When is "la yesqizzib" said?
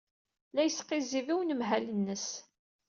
0.53-1.27